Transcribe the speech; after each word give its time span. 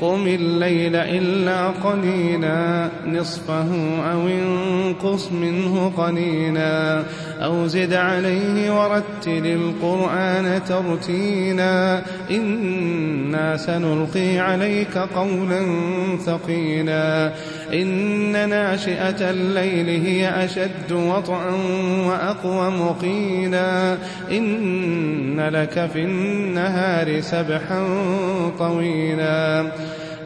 قم 0.00 0.26
الليل 0.26 0.96
إلا 0.96 1.66
قليلا 1.66 2.88
نصفه 3.06 3.68
أو 4.12 4.28
انقص 4.28 5.32
منه 5.32 5.92
قليلا. 5.96 7.02
أو 7.40 7.66
زد 7.66 7.92
عليه 7.92 8.80
ورتل 8.80 9.46
القرآن 9.46 10.60
ترتيلا. 10.68 12.02
إنا 12.30 13.56
سنلقي 13.56 14.38
عليك 14.38 14.98
قولا 14.98 15.62
ثقيلا. 16.26 17.32
إن 17.72 18.48
ناشئة 18.48 19.30
الليل 19.30 19.88
هي 20.06 20.44
أشد 20.44 20.92
وطئا 20.92 21.54
وأقوم 22.06 22.88
قيلا 23.02 23.96
إن 24.30 25.40
لك 25.40 25.90
في 25.92 26.02
النهار 26.04 27.20
سبحا 27.20 27.86
طويلا. 28.58 29.72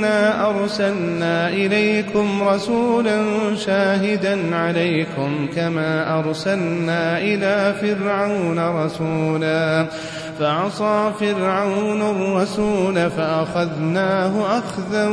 إنا 0.00 0.50
أرسلنا 0.50 1.48
إليكم 1.48 2.42
رسولا 2.42 3.20
شاهدا 3.56 4.56
عليكم 4.56 5.48
كما 5.56 6.18
أرسلنا 6.18 7.18
إلى 7.18 7.74
فرعون 7.80 8.58
رسولا 8.58 9.86
فعصى 10.38 11.12
فرعون 11.20 12.02
الرسول 12.02 13.10
فأخذناه 13.10 14.58
أخذا 14.58 15.08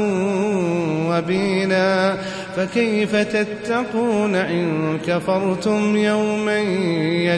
وبينا 1.09 2.17
فكيف 2.55 3.15
تتقون 3.15 4.35
إن 4.35 4.97
كفرتم 5.07 5.95
يوما 5.97 6.59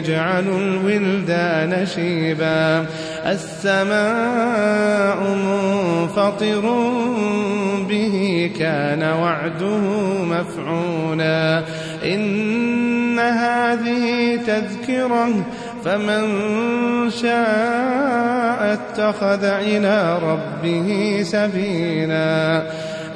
يجعل 0.00 0.44
الولدان 0.48 1.86
شيبا. 1.86 2.86
السماء 3.26 5.16
منفطر 5.34 6.60
به 7.88 8.50
كان 8.58 9.02
وعده 9.02 9.78
مفعولا. 10.24 11.62
إن 12.04 13.18
هذه 13.18 14.36
تذكرة 14.46 15.28
فمن 15.84 16.22
شاء 17.10 18.78
اتخذ 18.78 19.44
إلى 19.44 20.18
ربه 20.22 21.20
سبيلا. 21.22 22.62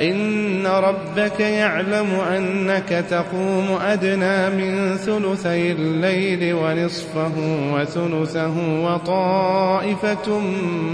إن 0.00 0.66
ربك 0.66 1.40
يعلم 1.40 2.06
أنك 2.36 3.04
تقوم 3.10 3.78
أدنى 3.82 4.50
من 4.50 4.96
ثلثي 4.96 5.72
الليل 5.72 6.54
ونصفه 6.54 7.32
وثلثه 7.72 8.84
وطائفة 8.84 10.38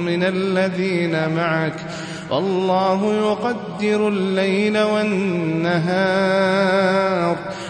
من 0.07 0.23
الذين 0.23 1.29
معك 1.29 1.75
والله 2.31 3.15
يقدر 3.15 4.09
الليل 4.09 4.79
والنهار. 4.79 6.31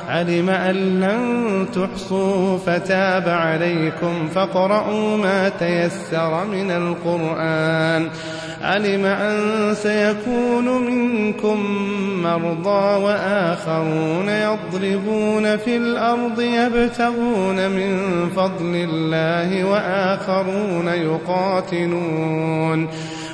علم 0.08 0.50
أن 0.50 1.00
لن 1.00 1.66
تحصوا 1.74 2.58
فتاب 2.58 3.28
عليكم 3.28 4.28
فاقرؤوا 4.34 5.16
ما 5.16 5.48
تيسر 5.48 6.44
من 6.44 6.70
القرآن. 6.70 8.08
علم 8.62 9.04
أن 9.04 9.74
سيكون 9.74 10.82
منكم 10.82 11.66
مرضى 12.22 13.04
وآخرون 13.04 14.28
يضربون 14.28 15.56
في 15.56 15.76
الأرض 15.76 16.40
يبتغون 16.40 17.70
من 17.70 17.98
فضل 18.36 18.74
الله 18.74 19.64
وآخرون 19.64 20.88
يقاتلون. 20.88 22.88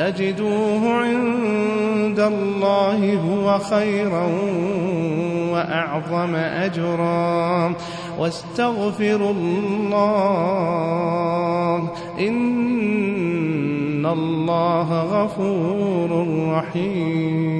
تجدوه 0.00 0.82
عند 0.88 2.20
الله 2.20 3.16
هو 3.16 3.58
خيرا 3.58 4.26
وأعظم 5.52 6.34
أجرا. 6.34 7.74
واستغفروا 8.18 9.32
الله 9.32 10.30
إن 12.20 14.06
الله 14.06 15.02
غفور 15.02 16.26
رحيم. 16.48 17.50